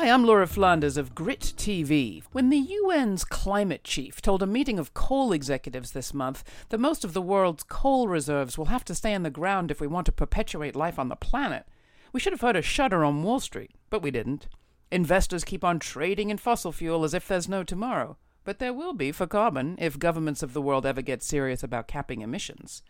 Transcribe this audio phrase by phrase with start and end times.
[0.00, 2.22] Hi, I'm Laura Flanders of Grit TV.
[2.32, 7.04] When the UN's climate chief told a meeting of coal executives this month that most
[7.04, 10.06] of the world's coal reserves will have to stay in the ground if we want
[10.06, 11.66] to perpetuate life on the planet,
[12.14, 14.48] we should have heard a shudder on Wall Street, but we didn't.
[14.90, 18.16] Investors keep on trading in fossil fuel as if there's no tomorrow.
[18.42, 21.88] But there will be for carbon if governments of the world ever get serious about
[21.88, 22.82] capping emissions.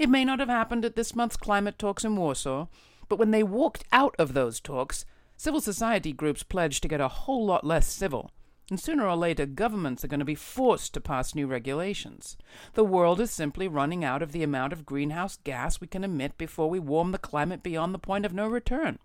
[0.00, 2.66] It may not have happened at this month's climate talks in Warsaw,
[3.08, 5.04] but when they walked out of those talks,
[5.38, 8.30] Civil society groups pledge to get a whole lot less civil.
[8.70, 12.36] And sooner or later, governments are going to be forced to pass new regulations.
[12.74, 16.36] The world is simply running out of the amount of greenhouse gas we can emit
[16.36, 18.98] before we warm the climate beyond the point of no return.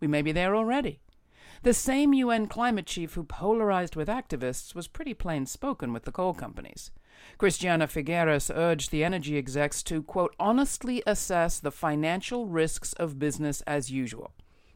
[0.00, 1.00] We may be there already.
[1.62, 6.12] The same UN climate chief who polarized with activists was pretty plain spoken with the
[6.12, 6.90] coal companies.
[7.36, 13.60] Christiana Figueres urged the energy execs to, quote, honestly assess the financial risks of business
[13.62, 14.32] as usual.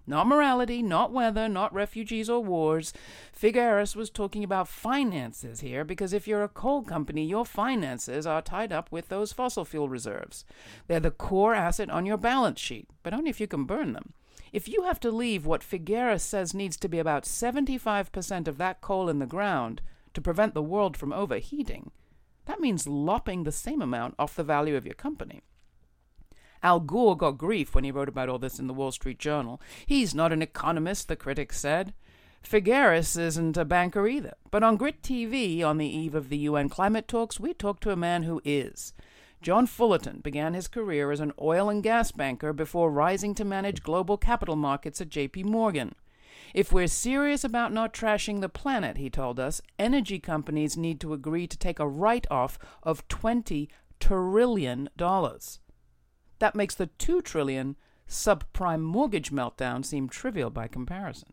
[0.07, 2.93] Not morality, not weather, not refugees or wars.
[3.33, 8.43] Figueres was talking about finances here because if you're a coal company, your finances are
[8.43, 10.45] tied up with those fossil fuel reserves.
[10.89, 14.13] They're the core asset on your balance sheet, but only if you can burn them.
[14.53, 18.81] If you have to leave what Figueres says needs to be about 75% of that
[18.81, 19.81] coal in the ground
[20.13, 21.91] to prevent the world from overheating,
[22.45, 25.43] that means lopping the same amount off the value of your company.
[26.65, 29.61] Al Gore got grief when he wrote about all this in the Wall Street Journal.
[29.85, 31.93] He's not an economist, the critics said.
[32.43, 34.33] Figueres isn't a banker either.
[34.51, 37.91] But on Grit TV, on the eve of the UN climate talks, we talked to
[37.91, 38.95] a man who is.
[39.43, 43.83] John Fullerton began his career as an oil and gas banker before rising to manage
[43.83, 45.95] global capital markets at JP Morgan.
[46.55, 51.13] If we're serious about not trashing the planet, he told us, energy companies need to
[51.13, 53.69] agree to take a write off of $20
[54.01, 54.89] trillion.
[56.45, 57.75] That makes the 2 trillion
[58.07, 61.33] subprime mortgage meltdown seem trivial by comparison.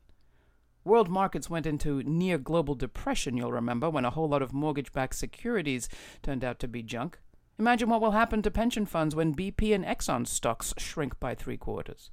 [0.86, 4.94] World markets went into near global depression, you'll remember, when a whole lot of mortgage
[4.94, 5.89] backed securities
[6.23, 7.20] turned out to be junk.
[7.60, 11.58] Imagine what will happen to pension funds when BP and Exxon stocks shrink by three
[11.58, 12.11] quarters.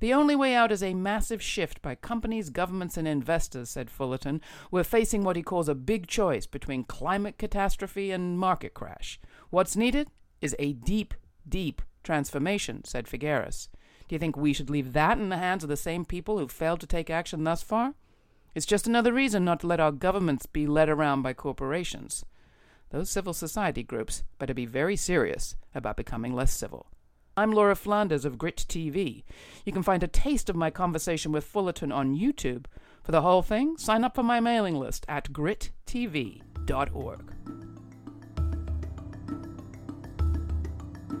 [0.00, 4.40] The only way out is a massive shift by companies, governments, and investors, said Fullerton.
[4.72, 9.20] We're facing what he calls a big choice between climate catastrophe and market crash.
[9.50, 10.08] What's needed
[10.40, 11.14] is a deep,
[11.48, 13.68] deep transformation, said Figueres.
[14.06, 16.46] Do you think we should leave that in the hands of the same people who
[16.46, 17.94] failed to take action thus far?
[18.54, 22.24] It's just another reason not to let our governments be led around by corporations.
[22.90, 26.86] Those civil society groups better be very serious about becoming less civil.
[27.36, 29.24] I'm Laura Flanders of Grit TV.
[29.64, 32.66] You can find a taste of my conversation with Fullerton on YouTube.
[33.02, 36.34] For the whole thing, sign up for my mailing list at grittv.org.